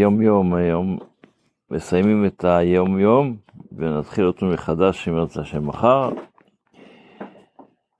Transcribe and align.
יום 0.00 0.22
יום 0.22 0.54
היום 0.54 0.98
מסיימים 1.70 2.26
את 2.26 2.44
היום 2.44 2.98
יום 2.98 3.36
ונתחיל 3.72 4.26
אותו 4.26 4.46
מחדש 4.46 5.08
אם 5.08 5.16
ירצה 5.16 5.40
השם 5.40 5.66
מחר. 5.66 6.10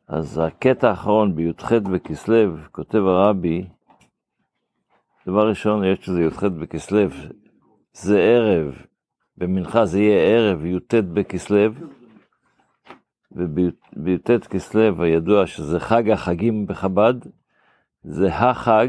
אז 0.08 0.40
הקטע 0.46 0.88
האחרון 0.88 1.34
בי"ח 1.34 1.72
בכסלו 1.72 2.56
כותב 2.72 2.98
הרבי, 2.98 3.66
דבר 5.26 5.48
ראשון 5.48 5.84
יש 5.84 5.98
שזה 6.02 6.22
י"ח 6.22 6.44
בכסלו, 6.44 7.00
זה 7.92 8.20
ערב, 8.20 8.74
במנחה 9.36 9.84
זה 9.84 10.00
יהיה 10.00 10.22
ערב 10.22 10.64
י"ט 10.64 10.94
בכסלו, 10.94 11.72
ובי"ט 13.32 14.30
כסלו 14.30 15.02
הידוע 15.02 15.46
שזה 15.46 15.80
חג 15.80 16.10
החגים 16.10 16.66
בחב"ד, 16.66 17.14
זה 18.02 18.34
החג 18.34 18.88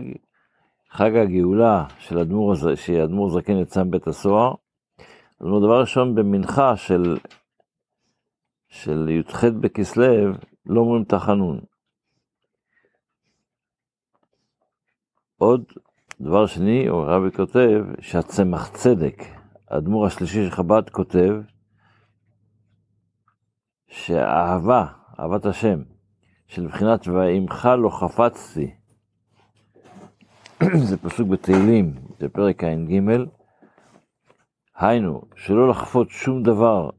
חג 0.91 1.15
הגאולה 1.15 1.85
של 1.99 2.17
אדמו"ר, 2.17 2.55
שאדמו"ר 2.75 3.29
זקן 3.29 3.57
יצא 3.57 3.83
מבית 3.83 4.07
הסוהר. 4.07 4.53
אז 5.39 5.47
דבר 5.47 5.79
ראשון, 5.79 6.15
במנחה 6.15 6.77
של, 6.77 7.18
של 8.68 9.09
י"ח 9.09 9.43
בכסלו, 9.43 10.33
לא 10.65 10.79
אומרים 10.79 11.04
תחנון. 11.04 11.59
עוד 15.37 15.63
דבר 16.21 16.46
שני, 16.46 16.87
הרבי 16.87 17.32
כותב 17.32 17.83
שהצמח 17.99 18.69
צדק, 18.69 19.23
האדמו"ר 19.68 20.05
השלישי 20.05 20.46
של 20.46 20.51
חב"ד 20.51 20.89
כותב, 20.89 21.33
שהאהבה, 23.87 24.85
אהבת 25.19 25.46
השם, 25.46 25.82
של 26.47 26.63
מבחינת 26.63 27.07
ואימך 27.07 27.69
לא 27.77 27.89
חפצתי, 27.89 28.80
זה 30.89 30.97
פסוק 30.97 31.28
בתהילים, 31.28 31.93
זה 32.20 32.30
פרק 32.30 32.64
ע"ג, 32.64 33.02
היינו, 34.78 35.22
שלא 35.36 35.69
לחפות 35.69 36.09
שום 36.09 36.44
דבר 36.44 36.89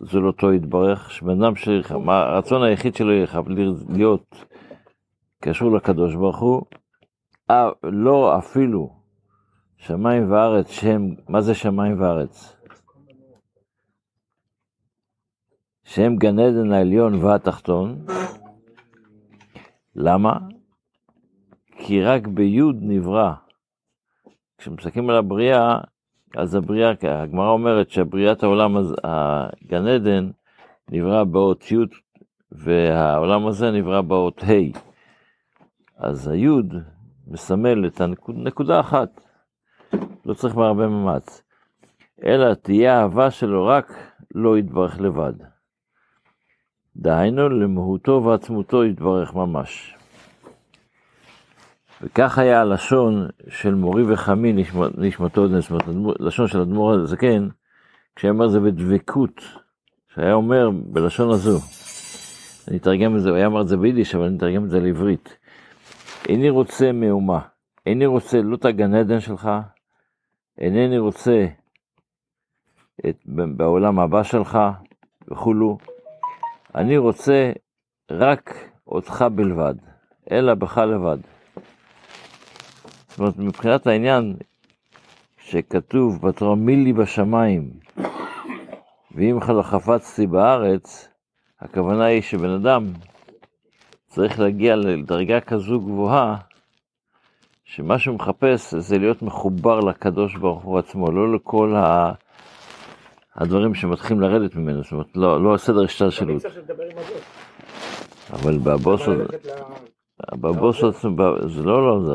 זולתו 0.00 0.46
לא, 0.48 0.54
יתברך, 0.54 1.10
שבן 1.10 1.42
אדם 1.42 1.56
שהרצון 1.56 2.62
היחיד 2.62 2.94
שלו 2.94 3.10
להיות 3.88 4.44
קשור 5.40 5.76
לקדוש 5.76 6.14
ברוך 6.14 6.38
הוא, 6.38 6.62
אה, 7.50 7.68
לא 7.82 8.38
אפילו 8.38 8.96
שמיים 9.76 10.32
וארץ 10.32 10.70
שהם, 10.70 11.14
מה 11.28 11.40
זה 11.40 11.54
שמיים 11.54 12.00
וארץ? 12.00 12.56
שהם 15.84 16.16
גן 16.16 16.38
עדן 16.38 16.72
העליון 16.72 17.14
והתחתון, 17.14 18.06
למה? 19.94 20.38
כי 21.86 22.02
רק 22.02 22.26
ביוד 22.26 22.76
נברא. 22.80 23.32
כשמסתכלים 24.58 25.10
על 25.10 25.16
הבריאה, 25.16 25.78
אז 26.36 26.54
הבריאה, 26.54 26.92
הגמרא 27.02 27.50
אומרת 27.50 27.90
שבריאת 27.90 28.42
העולם, 28.42 28.76
הגן 29.04 29.86
עדן, 29.86 30.30
נברא 30.90 31.24
באות 31.24 31.72
י' 31.72 31.76
והעולם 32.52 33.46
הזה 33.46 33.70
נברא 33.70 34.00
באות 34.00 34.42
ה'. 34.42 34.78
אז 35.96 36.28
היוד 36.28 36.74
מסמל 37.26 37.86
את 37.86 38.00
הנקודה 38.00 38.80
אחת, 38.80 39.20
לא 40.26 40.34
צריך 40.34 40.54
בהרבה 40.54 40.88
מאמץ, 40.88 41.42
אלא 42.24 42.54
תהיה 42.54 43.00
אהבה 43.00 43.30
שלו 43.30 43.66
רק 43.66 43.92
לא 44.34 44.58
יתברך 44.58 45.00
לבד. 45.00 45.34
דהיינו 46.96 47.48
למהותו 47.48 48.22
ועצמותו 48.24 48.84
יתברך 48.84 49.34
ממש. 49.34 49.96
וכך 52.02 52.38
היה 52.38 52.60
הלשון 52.60 53.28
של 53.48 53.74
מורי 53.74 54.12
וחמי 54.12 54.52
נשמתו, 54.98 55.48
זאת 55.48 55.70
אומרת, 55.70 56.16
לשון 56.20 56.48
של 56.48 56.60
אדמו"ר 56.60 56.92
הזקן, 56.92 57.48
כשהיה 58.16 58.32
אומר 58.32 58.48
זה 58.48 58.60
בדבקות, 58.60 59.40
שהיה 60.14 60.34
אומר 60.34 60.70
בלשון 60.70 61.30
הזו, 61.30 61.58
אני 62.68 62.76
אתרגם 62.76 63.16
את 63.16 63.22
זה, 63.22 63.28
הוא 63.28 63.36
היה 63.36 63.46
אומר 63.46 63.60
את 63.60 63.68
זה 63.68 63.76
ביידיש, 63.76 64.14
אבל 64.14 64.24
אני 64.24 64.36
אתרגם 64.36 64.64
את 64.64 64.70
זה 64.70 64.80
לעברית. 64.80 65.36
איני 66.28 66.50
רוצה 66.50 66.92
מהומה, 66.92 67.40
איני 67.86 68.06
רוצה 68.06 68.42
לא 68.42 68.56
את 68.56 68.64
הגן 68.64 68.94
עדן 68.94 69.20
שלך, 69.20 69.50
אינני 70.58 70.98
רוצה 70.98 71.46
את, 73.08 73.22
בעולם 73.26 73.98
הבא 73.98 74.22
שלך 74.22 74.58
וכולו, 75.28 75.78
אני 76.74 76.96
רוצה 76.96 77.52
רק 78.10 78.54
אותך 78.86 79.24
בלבד, 79.34 79.74
אלא 80.30 80.54
בך 80.54 80.78
לבד. 80.78 81.18
זאת 83.16 83.20
אומרת, 83.20 83.38
מבחינת 83.38 83.86
העניין 83.86 84.36
שכתוב 85.38 86.26
בתורה 86.26 86.54
מי 86.54 86.76
לי 86.76 86.92
בשמיים, 86.92 87.70
ואם 89.14 89.40
חפצתי 89.62 90.26
בארץ, 90.26 91.08
הכוונה 91.60 92.04
היא 92.04 92.22
שבן 92.22 92.50
אדם 92.50 92.84
צריך 94.06 94.40
להגיע 94.40 94.76
לדרגה 94.76 95.40
כזו 95.40 95.80
גבוהה, 95.80 96.36
שמה 97.64 97.98
שהוא 97.98 98.14
מחפש 98.14 98.74
זה 98.74 98.98
להיות 98.98 99.22
מחובר 99.22 99.80
לקדוש 99.80 100.34
ברוך 100.36 100.62
הוא 100.62 100.78
עצמו, 100.78 101.10
לא 101.12 101.34
לכל 101.34 101.74
ה... 101.76 102.12
הדברים 103.34 103.74
שמתחילים 103.74 104.20
לרדת 104.20 104.54
ממנו, 104.54 104.82
זאת 104.82 104.92
אומרת, 104.92 105.06
לא, 105.14 105.44
לא 105.44 105.54
הסדר 105.54 105.84
השתלשלות. 105.84 106.42
אבל 108.32 108.58
בבוס... 108.58 109.02
בבוס 110.20 110.84
עצמו, 110.84 111.10
זה 111.48 111.62
לא 111.62 111.86
לא 111.88 112.04
זה, 112.04 112.14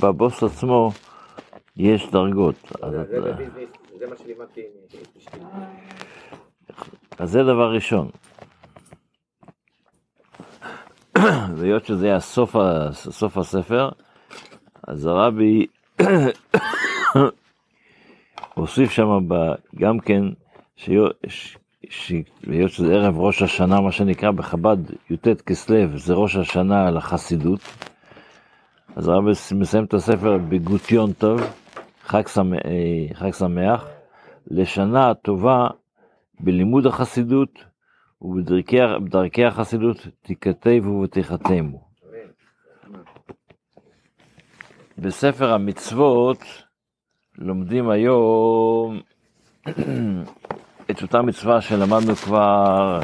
בבוס 0.00 0.42
עצמו 0.42 0.90
יש 1.76 2.10
דרגות. 2.10 2.72
זה 3.98 4.06
מה 4.10 4.16
שלימדתי. 4.16 4.60
אז 7.18 7.30
זה 7.30 7.42
דבר 7.42 7.74
ראשון. 7.74 8.10
והיות 11.56 11.84
שזה 11.84 12.06
היה 12.06 12.20
סוף, 12.20 12.56
סוף 12.92 13.38
הספר, 13.38 13.88
אז 14.88 15.06
הרבי 15.06 15.66
הוסיף 18.54 18.90
שם 18.90 19.08
גם 19.74 19.98
כן, 19.98 20.22
שהיות 21.90 22.70
שזה 22.70 22.94
ערב 22.94 23.18
ראש 23.18 23.42
השנה, 23.42 23.80
מה 23.80 23.92
שנקרא 23.92 24.30
בחב"ד, 24.30 24.78
י"ט 25.10 25.28
כסלו, 25.28 25.98
זה 25.98 26.14
ראש 26.14 26.36
השנה 26.36 26.90
לחסידות, 26.90 27.60
אז 28.96 29.08
הרב 29.08 29.24
מסיים 29.54 29.84
את 29.84 29.94
הספר 29.94 30.38
בגוטיון 30.38 31.12
טוב, 31.12 31.40
חג, 32.02 32.26
שמח, 32.26 32.58
אה, 32.64 33.14
חג 33.14 33.30
לשנה 34.46 35.14
טובה 35.14 35.68
בלימוד 36.40 36.86
החסידות 36.86 37.64
ובדרכי 38.22 39.44
החסידות 39.44 40.06
תיכתבו 40.22 41.00
ותיחתמו. 41.02 41.92
בספר 44.98 45.52
המצוות 45.52 46.38
לומדים 47.38 47.90
היום 47.90 49.00
את 50.92 51.02
אותה 51.02 51.22
מצווה 51.22 51.60
שלמדנו 51.60 52.16
כבר, 52.16 53.00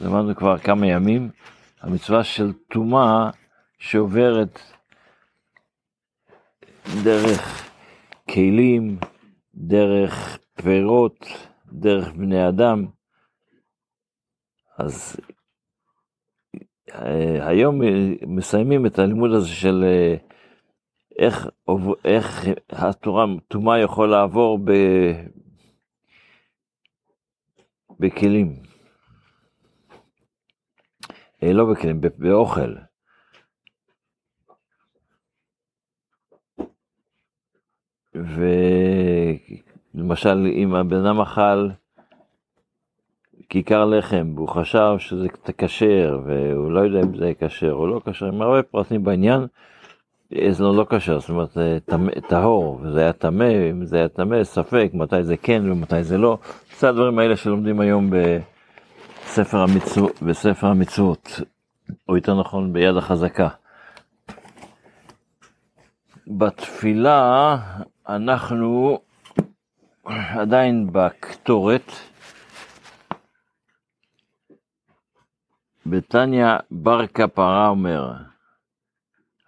למדנו 0.00 0.36
כבר 0.36 0.58
כמה 0.58 0.86
ימים, 0.86 1.30
המצווה 1.80 2.24
של 2.24 2.52
טומאה 2.52 3.30
שעוברת 3.78 4.60
דרך 7.04 7.70
כלים, 8.30 8.98
דרך 9.54 10.38
פירות, 10.62 11.26
דרך 11.72 12.12
בני 12.12 12.48
אדם. 12.48 12.86
אז 14.78 15.16
אה, 16.94 17.48
היום 17.48 17.80
מסיימים 18.26 18.86
את 18.86 18.98
הלימוד 18.98 19.32
הזה 19.32 19.48
של 19.48 19.84
אה, 19.86 20.16
איך, 21.18 21.48
איך 22.04 22.44
התורה, 22.70 23.24
טומאה 23.48 23.78
יכול 23.78 24.10
לעבור 24.10 24.58
ב, 24.64 24.72
בכלים. 28.00 28.56
אה, 31.42 31.52
לא 31.52 31.64
בכלים, 31.72 32.00
באוכל. 32.18 32.74
ולמשל, 39.94 40.46
אם 40.54 40.74
הבן 40.74 41.06
אדם 41.06 41.20
אכל 41.20 41.68
כיכר 43.48 43.84
לחם, 43.84 44.32
והוא 44.34 44.48
חשב 44.48 44.94
שזה 44.98 45.28
כשר, 45.58 46.20
והוא 46.26 46.72
לא 46.72 46.80
יודע 46.80 47.00
אם 47.00 47.16
זה 47.16 47.32
כשר 47.40 47.72
או 47.72 47.86
לא 47.86 48.00
כשר, 48.04 48.26
עם 48.26 48.42
הרבה 48.42 48.62
פרטים 48.62 49.04
בעניין, 49.04 49.46
זה 50.50 50.64
לא 50.64 50.86
כשר, 50.90 51.20
זאת 51.20 51.30
אומרת, 51.30 51.58
טהור, 52.28 52.80
וזה 52.82 53.00
היה 53.00 53.12
טמא, 53.12 53.70
אם 53.70 53.84
זה 53.84 53.96
היה 53.96 54.08
טמא, 54.08 54.44
ספק, 54.44 54.90
מתי 54.94 55.22
זה 55.22 55.36
כן 55.36 55.70
ומתי 55.70 56.04
זה 56.04 56.18
לא. 56.18 56.38
זה 56.78 56.88
הדברים 56.88 57.18
האלה 57.18 57.36
שלומדים 57.36 57.80
היום 57.80 58.10
בספר, 58.10 59.58
המצו, 59.58 60.08
בספר 60.22 60.66
המצוות, 60.66 61.40
או 62.08 62.16
יותר 62.16 62.40
נכון 62.40 62.72
ביד 62.72 62.96
החזקה. 62.96 63.48
בתפילה 66.26 67.56
אנחנו 68.08 68.98
עדיין 70.06 70.88
בקטורת. 70.92 71.92
בתניא 75.86 76.46
בר 76.70 77.06
כפרה 77.06 77.68
אומר, 77.68 78.12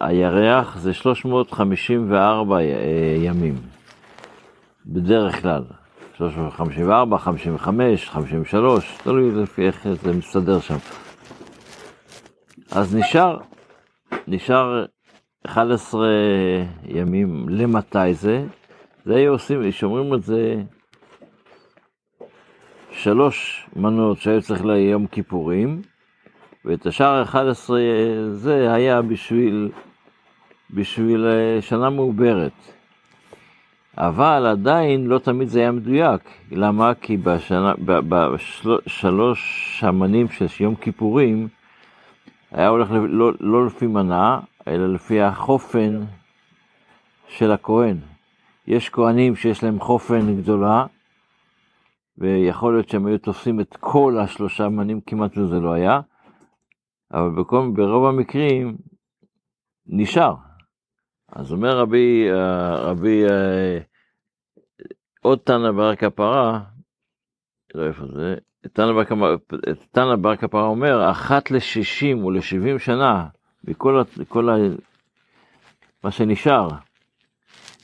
הירח 0.00 0.78
זה 0.78 0.94
354 0.94 2.58
ימים, 3.16 3.54
בדרך 4.86 5.42
כלל. 5.42 5.64
354, 6.16 7.18
55, 7.18 8.08
53, 8.08 8.98
תלוי 9.02 9.42
לפי 9.42 9.66
איך 9.66 9.88
זה 9.88 10.12
מסתדר 10.12 10.60
שם. 10.60 10.76
אז 12.70 12.96
נשאר, 12.96 13.38
נשאר 14.28 14.84
11 15.46 16.06
ימים, 16.84 17.48
למתי 17.48 18.14
זה? 18.14 18.44
זה 19.04 19.16
היו 19.16 19.32
עושים, 19.32 19.72
שומרים 19.72 20.14
את 20.14 20.22
זה 20.22 20.62
שלוש 22.92 23.66
מנות 23.76 24.18
שהיו 24.18 24.42
צריך 24.42 24.64
ליום 24.64 25.06
כיפורים, 25.06 25.82
ואת 26.64 26.86
השאר 26.86 27.14
ה-11 27.14 27.70
זה 28.32 28.72
היה 28.72 29.02
בשביל, 29.02 29.70
בשביל 30.70 31.26
אה, 31.26 31.62
שנה 31.62 31.90
מעוברת. 31.90 32.52
אבל 33.96 34.46
עדיין 34.46 35.06
לא 35.06 35.18
תמיד 35.18 35.48
זה 35.48 35.60
היה 35.60 35.72
מדויק. 35.72 36.22
למה? 36.50 36.94
כי 36.94 37.16
בשנה, 37.16 37.72
בשלוש 37.84 39.40
המנים 39.84 40.28
של 40.28 40.46
יום 40.60 40.74
כיפורים, 40.74 41.48
היה 42.52 42.68
הולך 42.68 42.88
לא, 42.90 43.32
לא 43.40 43.66
לפי 43.66 43.86
מנה, 43.86 44.40
אלא 44.68 44.94
לפי 44.94 45.20
החופן 45.20 46.00
של 47.28 47.52
הכהן. 47.52 47.96
יש 48.66 48.88
כהנים 48.88 49.36
שיש 49.36 49.64
להם 49.64 49.80
חופן 49.80 50.36
גדולה, 50.36 50.86
ויכול 52.18 52.74
להיות 52.74 52.88
שהם 52.88 53.06
היו 53.06 53.18
תופסים 53.18 53.60
את 53.60 53.76
כל 53.80 54.18
השלושה 54.20 54.68
מנים, 54.68 55.00
כמעט 55.00 55.38
וזה 55.38 55.60
לא 55.60 55.72
היה, 55.72 56.00
אבל 57.12 57.30
בכל, 57.30 57.70
ברוב 57.74 58.06
המקרים 58.06 58.76
נשאר. 59.86 60.34
אז 61.28 61.52
אומר 61.52 61.78
רבי, 61.78 62.30
אה, 62.30 62.74
רבי 62.80 63.24
אה, 63.24 63.78
עוד 65.20 65.38
תנא 65.38 65.70
בר 65.70 65.96
כפרה, 65.96 66.60
לא 67.74 67.86
איפה 67.86 68.04
זה, 68.14 68.34
תנא 69.92 70.16
בר 70.16 70.36
כפרה 70.36 70.66
אומר, 70.66 71.10
אחת 71.10 71.50
לשישים 71.50 72.24
ולשבעים 72.24 72.78
שנה, 72.78 73.26
מכל 73.64 74.02
כל 74.28 74.48
ה, 74.48 74.56
מה 76.04 76.10
שנשאר 76.10 76.68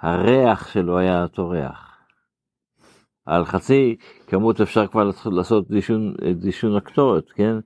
הריח 0.00 0.68
שלו 0.68 0.98
היה 0.98 1.22
אותו 1.22 1.48
ריח. 1.48 1.91
על 3.26 3.44
חצי 3.44 3.96
כמות 4.26 4.60
אפשר 4.60 4.86
כבר 4.86 5.10
לעשות 5.24 5.68
דישון, 5.68 6.14
דישון 6.34 6.76
הקטורת, 6.76 7.30
כן? 7.30 7.56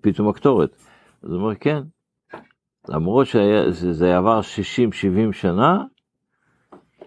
פתאום 0.00 0.28
הקטורת. 0.28 0.76
אז 1.22 1.32
הוא 1.32 1.40
אומר, 1.40 1.54
כן, 1.54 1.82
למרות 2.88 3.26
שזה 3.26 4.16
עבר 4.16 4.40
60-70 4.40 5.32
שנה, 5.32 5.84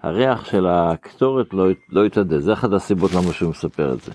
הריח 0.01 0.45
של 0.45 0.67
הקטורת 0.67 1.53
לא, 1.53 1.67
לא 1.89 2.05
התאדה, 2.05 2.39
זה 2.39 2.53
אחת 2.53 2.71
הסיבות 2.71 3.11
למה 3.11 3.33
שהוא 3.33 3.49
מספר 3.49 3.93
את 3.93 4.01
זה. 4.01 4.11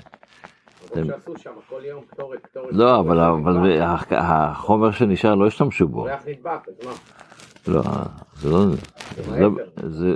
לא, 2.71 3.01
אבל, 3.01 3.21
אבל 3.21 3.81
החומר 4.11 4.91
שנשאר 4.91 5.35
לא 5.35 5.47
השתמשו 5.47 5.89
בו. 5.89 6.03
ריח 6.03 6.23
נדבק, 6.27 6.69
אז 6.69 6.87
מה? 6.87 6.93
לא, 7.69 7.83
זה 8.35 8.51
לא, 8.51 8.67
זה, 9.17 9.41
לא, 9.41 9.51
זה, 9.77 10.15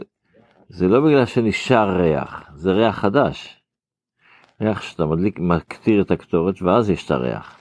זה 0.68 0.88
לא 0.88 1.00
בגלל 1.00 1.26
שנשאר 1.26 2.00
ריח, 2.00 2.50
זה 2.54 2.72
ריח 2.72 2.98
חדש. 2.98 3.56
ריח 4.60 4.82
שאתה 4.82 5.06
מדליק, 5.06 5.38
מקטיר 5.38 6.02
את 6.02 6.10
הקטורת 6.10 6.62
ואז 6.62 6.90
יש 6.90 7.06
את 7.06 7.10
הריח. 7.10 7.58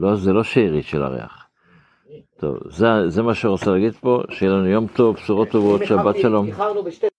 לא, 0.00 0.16
זה 0.16 0.32
לא 0.32 0.44
שארית 0.44 0.84
של 0.84 1.02
הריח. 1.02 1.46
טוב, 2.40 2.56
זה, 2.70 2.86
זה 3.08 3.22
מה 3.22 3.34
שרוצה 3.34 3.70
להגיד 3.70 3.94
פה, 3.94 4.22
שיהיה 4.30 4.52
לנו 4.52 4.66
יום 4.66 4.86
טוב, 4.86 5.14
בשורות 5.16 5.48
טובות, 5.48 5.80
שבת 5.86 6.16
שלום. 6.16 6.46